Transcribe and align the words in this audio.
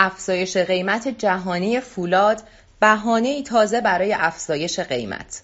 افزایش 0.00 0.56
قیمت 0.56 1.08
جهانی 1.08 1.80
فولاد 1.80 2.42
بهانه 2.80 3.28
ای 3.28 3.42
تازه 3.42 3.80
برای 3.80 4.14
افزایش 4.14 4.80
قیمت. 4.80 5.42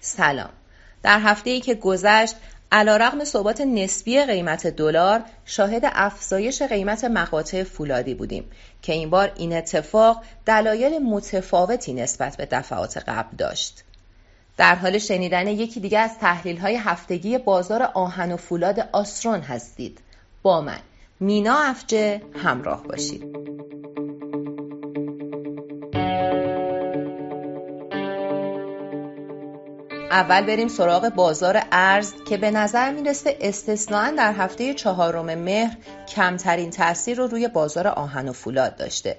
سلام. 0.00 0.50
در 1.02 1.20
هفته 1.20 1.50
ای 1.50 1.60
که 1.60 1.74
گذشت 1.74 2.36
علیرغم 2.72 3.24
ثبات 3.24 3.60
نسبی 3.60 4.20
قیمت 4.20 4.66
دلار 4.66 5.22
شاهد 5.44 5.82
افزایش 5.84 6.62
قیمت 6.62 7.04
مقاطع 7.04 7.62
فولادی 7.62 8.14
بودیم 8.14 8.44
که 8.82 8.92
این 8.92 9.10
بار 9.10 9.32
این 9.36 9.56
اتفاق 9.56 10.22
دلایل 10.46 10.98
متفاوتی 10.98 11.92
نسبت 11.92 12.36
به 12.36 12.48
دفعات 12.50 12.98
قبل 13.08 13.36
داشت. 13.36 13.84
در 14.56 14.74
حال 14.74 14.98
شنیدن 14.98 15.48
یکی 15.48 15.80
دیگه 15.80 15.98
از 15.98 16.18
تحلیل 16.18 16.58
های 16.58 16.76
هفتگی 16.76 17.38
بازار 17.38 17.82
آهن 17.82 18.32
و 18.32 18.36
فولاد 18.36 18.88
آسترون 18.92 19.40
هستید. 19.40 19.98
با 20.42 20.60
من 20.60 20.80
مینا 21.20 21.58
افجه 21.58 22.22
همراه 22.34 22.82
باشید. 22.82 23.35
اول 30.16 30.46
بریم 30.46 30.68
سراغ 30.68 31.08
بازار 31.08 31.62
ارز 31.72 32.12
که 32.28 32.36
به 32.36 32.50
نظر 32.50 32.92
می‌رسه 32.92 33.36
استثناا 33.40 34.10
در 34.10 34.32
هفته 34.32 34.74
چهارم 34.74 35.34
مهر 35.34 35.76
کمترین 36.08 36.70
تاثیر 36.70 37.18
رو 37.18 37.26
روی 37.26 37.48
بازار 37.48 37.88
آهن 37.88 38.28
و 38.28 38.32
فولاد 38.32 38.76
داشته 38.76 39.16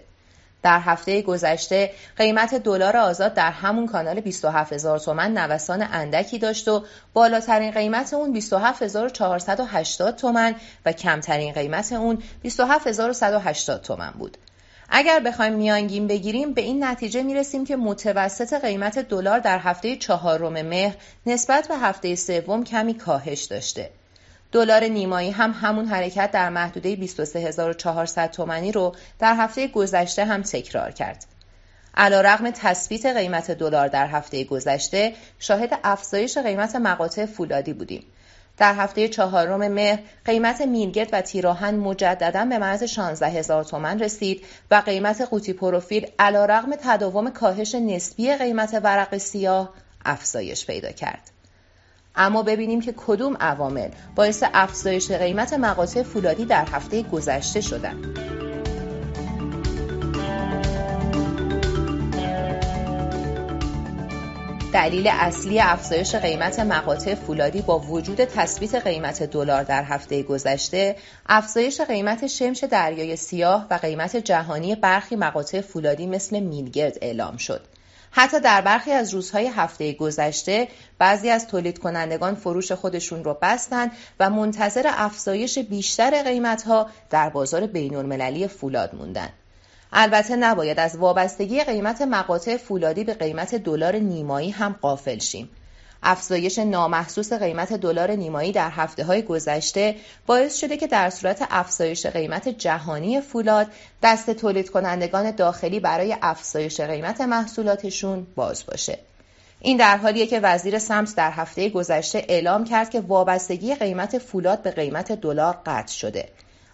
در 0.64 0.80
هفته 0.80 1.22
گذشته 1.22 1.92
قیمت 2.18 2.56
دلار 2.56 2.98
آزاد 2.98 3.34
در 3.34 3.52
همون 3.52 3.88
کانال 3.88 4.20
27 4.20 4.74
هزار 4.74 5.00
تومن 5.00 5.38
نوسان 5.38 5.88
اندکی 5.92 6.40
داشت 6.40 6.68
و 6.68 6.86
بالاترین 7.14 7.72
قیمت 7.72 8.14
اون 8.14 8.32
27480 8.32 10.16
تومن 10.16 10.56
و 10.86 10.92
کمترین 10.92 11.54
قیمت 11.54 11.94
اون 11.94 12.24
27180 12.44 13.82
تومن 13.82 14.12
بود. 14.12 14.38
اگر 14.90 15.20
بخوایم 15.20 15.54
میانگین 15.54 16.08
بگیریم 16.08 16.54
به 16.54 16.62
این 16.62 16.84
نتیجه 16.84 17.24
می‌رسیم 17.24 17.66
که 17.66 17.76
متوسط 17.76 18.54
قیمت 18.54 19.00
دلار 19.00 19.40
در 19.40 19.60
هفته 19.60 19.96
چهارم 19.96 20.62
مهر 20.62 20.96
نسبت 21.26 21.68
به 21.68 21.78
هفته 21.78 22.16
سوم 22.16 22.64
کمی 22.64 22.94
کاهش 22.94 23.44
داشته. 23.44 23.90
دلار 24.52 24.84
نیمایی 24.84 25.32
هم 25.32 25.52
همون 25.52 25.86
حرکت 25.86 26.32
در 26.32 26.50
محدوده 26.50 26.96
23400 26.96 28.32
تومانی 28.32 28.72
رو 28.72 28.96
در 29.20 29.36
هفته 29.36 29.68
گذشته 29.68 30.26
هم 30.26 30.42
تکرار 30.42 30.92
کرد. 30.92 31.26
علیرغم 31.98 32.52
تثبیت 32.52 33.06
قیمت 33.06 33.52
دلار 33.52 33.88
در 33.88 34.08
هفته 34.08 34.44
گذشته 34.44 35.14
شاهد 35.40 35.80
افزایش 35.84 36.38
قیمت 36.38 36.76
مقاطع 36.76 37.26
فولادی 37.26 37.74
بودیم 37.74 38.04
در 38.58 38.74
هفته 38.74 39.08
چهارم 39.08 39.68
مهر 39.68 40.00
قیمت 40.26 40.62
میلگرد 40.62 41.10
و 41.14 41.22
تیراهن 41.22 41.76
مجددا 41.76 42.46
به 42.46 42.58
مرز 42.58 42.84
16 42.84 43.28
هزار 43.28 43.64
تومن 43.64 44.00
رسید 44.00 44.46
و 44.72 44.76
قیمت 44.76 45.22
قوطی 45.22 45.54
پروفیل 45.54 46.08
علیرغم 46.20 46.76
تداوم 46.84 47.30
کاهش 47.30 47.76
نسبی 47.76 48.34
قیمت 48.34 48.80
ورق 48.84 49.18
سیاه 49.18 49.74
افزایش 50.06 50.66
پیدا 50.66 50.92
کرد. 50.92 51.32
اما 52.16 52.44
ببینیم 52.44 52.82
که 52.82 52.94
کدوم 52.98 53.38
عوامل 53.40 53.90
باعث 54.16 54.44
افزایش 54.54 55.12
قیمت 55.12 55.54
مقاطع 55.54 56.04
فولادی 56.04 56.46
در 56.46 56.66
هفته 56.66 57.04
گذشته 57.04 57.62
شدند. 57.62 58.47
دلیل 64.74 65.08
اصلی 65.08 65.60
افزایش 65.60 66.16
قیمت 66.16 66.60
مقاطع 66.60 67.16
فولادی 67.16 67.62
با 67.62 67.80
وجود 67.80 68.26
تثبیت 68.26 68.76
قیمت 68.76 69.24
دلار 69.24 69.64
در 69.64 69.84
هفته 69.84 70.24
گذشته 70.24 70.96
افزایش 71.30 71.82
قیمت 71.82 72.28
شمش 72.28 72.64
دریای 72.64 73.16
سیاه 73.16 73.68
و 73.70 73.74
قیمت 73.74 74.16
جهانی 74.16 74.76
برخی 74.76 75.16
مقاطع 75.16 75.62
فولادی 75.62 76.08
مثل 76.08 76.40
میلگرد 76.40 76.98
اعلام 77.02 77.38
شد 77.38 77.62
حتی 78.12 78.40
در 78.40 78.62
برخی 78.62 78.92
از 78.92 79.14
روزهای 79.14 79.48
هفته 79.48 79.94
گذشته 79.94 80.68
بعضی 81.00 81.30
از 81.30 81.48
تولید 81.48 81.80
کنندگان 81.80 82.36
فروش 82.36 82.72
خودشون 82.72 83.24
رو 83.24 83.38
بستند 83.42 83.92
و 84.20 84.30
منتظر 84.30 84.86
افزایش 84.88 85.60
بیشتر 85.60 86.24
قیمتها 86.24 86.90
در 87.10 87.30
بازار 87.30 87.68
بین 87.68 87.96
المللی 87.96 88.48
فولاد 88.48 88.96
موندند. 88.96 89.34
البته 89.94 90.36
نباید 90.36 90.80
از 90.80 90.98
وابستگی 90.98 91.64
قیمت 91.64 92.02
مقاطع 92.02 92.58
فولادی 92.58 93.04
به 93.04 93.14
قیمت 93.14 93.56
دلار 93.56 93.96
نیمایی 93.96 94.50
هم 94.50 94.76
قافل 94.82 95.20
شیم. 95.20 95.50
افزایش 96.04 96.60
نامحسوس 96.60 97.34
قیمت 97.34 97.74
دلار 97.74 98.12
نیمایی 98.12 98.52
در 98.52 98.70
هفته 98.70 99.04
های 99.04 99.22
گذشته 99.22 99.96
باعث 100.26 100.56
شده 100.58 100.78
که 100.78 100.88
در 100.88 101.10
صورت 101.10 101.48
افزایش 101.50 102.06
قیمت 102.06 102.50
جهانی 102.50 103.22
فولاد 103.22 103.68
دست 104.04 104.32
تولید 104.32 104.70
کنندگان 104.70 105.32
داخلی 105.32 105.80
برای 105.80 106.16
افزایش 106.22 106.82
قیمت 106.82 107.22
محصولاتشون 107.22 108.28
باز 108.36 108.66
باشه. 108.66 109.00
این 109.60 109.78
در 109.78 109.98
حالیه 109.98 110.28
که 110.28 110.40
وزیر 110.40 110.80
سمت 110.80 111.16
در 111.16 111.32
هفته 111.32 111.70
گذشته 111.70 112.26
اعلام 112.28 112.64
کرد 112.64 112.90
که 112.90 113.02
وابستگی 113.02 113.76
قیمت 113.76 114.18
فولاد 114.18 114.62
به 114.62 114.72
قیمت 114.72 115.12
دلار 115.12 115.58
قطع 115.66 115.94
شده. 115.94 116.30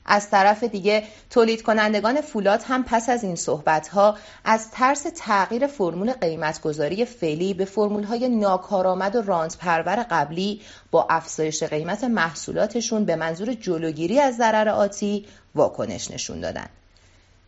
از 0.05 0.29
طرف 0.29 0.63
دیگه 0.63 1.03
تولید 1.29 1.61
کنندگان 1.61 2.21
فولاد 2.21 2.63
هم 2.67 2.83
پس 2.83 3.09
از 3.09 3.23
این 3.23 3.35
صحبت 3.35 3.87
ها 3.87 4.17
از 4.45 4.71
ترس 4.71 5.05
تغییر 5.15 5.67
فرمول 5.67 6.13
قیمتگذاری 6.13 7.05
فعلی 7.05 7.53
به 7.53 7.65
فرمول 7.65 8.03
های 8.03 8.29
ناکارآمد 8.29 9.15
و 9.15 9.21
رانت 9.21 9.57
پرور 9.57 10.05
قبلی 10.11 10.61
با 10.91 11.07
افزایش 11.09 11.63
قیمت 11.63 12.03
محصولاتشون 12.03 13.05
به 13.05 13.15
منظور 13.15 13.53
جلوگیری 13.53 14.19
از 14.19 14.37
ضرر 14.37 14.69
آتی 14.69 15.25
واکنش 15.55 16.11
نشون 16.11 16.39
دادن. 16.39 16.67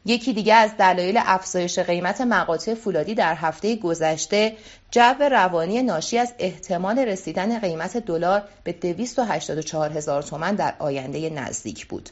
یکی 0.05 0.33
دیگه 0.33 0.53
از 0.53 0.77
دلایل 0.77 1.19
افزایش 1.25 1.79
قیمت 1.79 2.21
مقاطع 2.21 2.73
فولادی 2.73 3.15
در 3.15 3.35
هفته 3.35 3.75
گذشته 3.75 4.55
جو 4.91 5.13
روانی 5.19 5.83
ناشی 5.83 6.17
از 6.17 6.33
احتمال 6.39 6.99
رسیدن 6.99 7.59
قیمت 7.59 7.97
دلار 7.97 8.43
به 8.63 8.71
284 8.71 9.91
هزار 9.91 10.23
تومن 10.23 10.55
در 10.55 10.73
آینده 10.79 11.29
نزدیک 11.29 11.87
بود. 11.87 12.09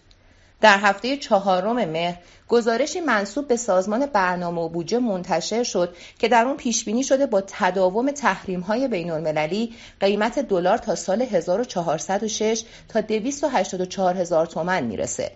در 0.61 0.77
هفته 0.77 1.17
چهارم 1.17 1.85
مهر 1.85 2.17
گزارشی 2.47 2.99
منصوب 2.99 3.47
به 3.47 3.55
سازمان 3.55 4.05
برنامه 4.05 4.61
و 4.61 4.69
بودجه 4.69 4.99
منتشر 4.99 5.63
شد 5.63 5.95
که 6.19 6.27
در 6.27 6.45
اون 6.45 6.57
پیش 6.57 6.85
بینی 6.85 7.03
شده 7.03 7.25
با 7.25 7.43
تداوم 7.47 8.11
تحریم 8.11 8.59
های 8.59 8.87
بین 8.87 9.11
المللی 9.11 9.73
قیمت 9.99 10.39
دلار 10.39 10.77
تا 10.77 10.95
سال 10.95 11.21
1406 11.21 12.63
تا 12.89 13.01
284 13.01 14.17
هزار 14.17 14.45
تومن 14.45 14.83
می‌رسه. 14.83 15.31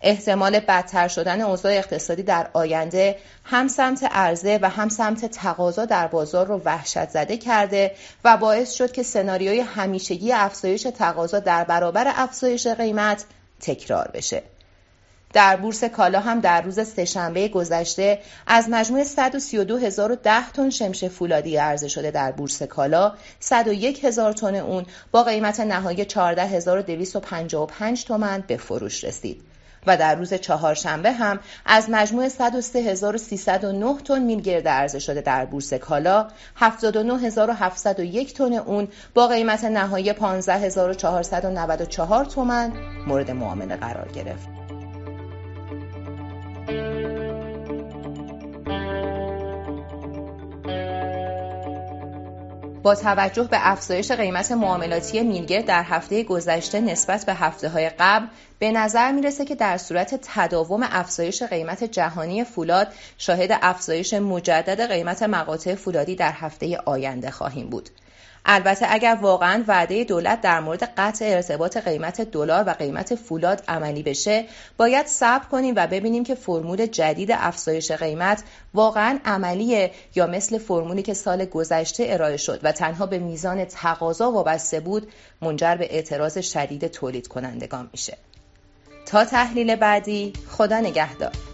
احتمال 0.00 0.60
بدتر 0.60 1.08
شدن 1.08 1.40
اوضاع 1.40 1.72
اقتصادی 1.72 2.22
در 2.22 2.50
آینده 2.52 3.16
هم 3.44 3.68
سمت 3.68 4.04
عرضه 4.04 4.58
و 4.62 4.68
هم 4.68 4.88
سمت 4.88 5.24
تقاضا 5.26 5.84
در 5.84 6.06
بازار 6.06 6.46
رو 6.46 6.60
وحشت 6.64 7.08
زده 7.08 7.36
کرده 7.36 7.94
و 8.24 8.36
باعث 8.36 8.72
شد 8.72 8.92
که 8.92 9.02
سناریوی 9.02 9.60
همیشگی 9.60 10.32
افزایش 10.32 10.82
تقاضا 10.82 11.38
در 11.38 11.64
برابر 11.64 12.12
افزایش 12.16 12.66
قیمت 12.66 13.24
تکرار 13.60 14.10
بشه. 14.14 14.42
در 15.34 15.56
بورس 15.56 15.84
کالا 15.84 16.20
هم 16.20 16.40
در 16.40 16.62
روز 16.62 16.88
سهشنبه 16.88 17.48
گذشته 17.48 18.18
از 18.46 18.66
مجموع 18.70 19.00
132010 19.00 20.50
تن 20.50 20.70
شمش 20.70 21.04
فولادی 21.04 21.56
عرضه 21.56 21.88
شده 21.88 22.10
در 22.10 22.32
بورس 22.32 22.62
کالا 22.62 23.12
101 23.40 24.04
هزار 24.04 24.32
تن 24.32 24.54
اون 24.54 24.86
با 25.12 25.22
قیمت 25.22 25.60
نهایی 25.60 26.04
14255 26.04 28.04
تومن 28.04 28.44
به 28.46 28.56
فروش 28.56 29.04
رسید. 29.04 29.42
و 29.86 29.96
در 29.96 30.14
روز 30.14 30.34
چهارشنبه 30.34 31.12
هم 31.12 31.40
از 31.66 31.90
مجموع 31.90 32.28
103309 32.28 33.94
تن 34.04 34.22
میل 34.22 34.40
گرد 34.40 34.68
عرضه 34.68 34.98
شده 34.98 35.20
در 35.20 35.44
بورس 35.44 35.74
کالا 35.74 36.28
79701 36.56 38.34
تن 38.34 38.52
اون 38.52 38.88
با 39.14 39.26
قیمت 39.26 39.64
نهایی 39.64 40.12
15494 40.12 42.24
تومن 42.24 42.72
مورد 43.06 43.30
معامله 43.30 43.76
قرار 43.76 44.08
گرفت. 44.08 44.63
با 52.84 52.94
توجه 52.94 53.42
به 53.42 53.70
افزایش 53.70 54.12
قیمت 54.12 54.52
معاملاتی 54.52 55.22
میلگر 55.22 55.60
در 55.60 55.82
هفته 55.82 56.22
گذشته 56.22 56.80
نسبت 56.80 57.26
به 57.26 57.34
هفته 57.34 57.68
های 57.68 57.90
قبل 57.98 58.26
به 58.58 58.72
نظر 58.72 59.12
می‌رسه 59.12 59.44
که 59.44 59.54
در 59.54 59.78
صورت 59.78 60.20
تداوم 60.22 60.82
افزایش 60.82 61.42
قیمت 61.42 61.84
جهانی 61.84 62.44
فولاد 62.44 62.88
شاهد 63.18 63.58
افزایش 63.62 64.14
مجدد 64.14 64.88
قیمت 64.88 65.22
مقاطع 65.22 65.74
فولادی 65.74 66.16
در 66.16 66.32
هفته 66.32 66.78
آینده 66.84 67.30
خواهیم 67.30 67.70
بود. 67.70 67.90
البته 68.46 68.86
اگر 68.88 69.18
واقعا 69.22 69.64
وعده 69.68 70.04
دولت 70.04 70.40
در 70.40 70.60
مورد 70.60 70.82
قطع 70.96 71.24
ارتباط 71.24 71.76
قیمت 71.76 72.20
دلار 72.20 72.64
و 72.66 72.70
قیمت 72.70 73.14
فولاد 73.14 73.62
عملی 73.68 74.02
بشه 74.02 74.44
باید 74.76 75.06
صبر 75.06 75.44
کنیم 75.44 75.74
و 75.76 75.86
ببینیم 75.86 76.24
که 76.24 76.34
فرمول 76.34 76.86
جدید 76.86 77.30
افزایش 77.32 77.92
قیمت 77.92 78.42
واقعا 78.74 79.18
عملیه 79.24 79.90
یا 80.14 80.26
مثل 80.26 80.58
فرمولی 80.58 81.02
که 81.02 81.14
سال 81.14 81.44
گذشته 81.44 82.06
ارائه 82.08 82.36
شد 82.36 82.60
و 82.62 82.72
تنها 82.72 83.06
به 83.06 83.18
میزان 83.18 83.64
تقاضا 83.64 84.32
وابسته 84.32 84.80
بود 84.80 85.12
منجر 85.42 85.76
به 85.76 85.94
اعتراض 85.94 86.38
شدید 86.38 86.86
تولید 86.86 87.28
کنندگان 87.28 87.88
میشه. 87.92 88.16
تا 89.06 89.24
تحلیل 89.24 89.76
بعدی 89.76 90.32
خدا 90.48 90.80
نگهدار. 90.80 91.53